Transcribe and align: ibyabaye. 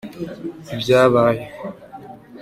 ibyabaye. 0.73 1.43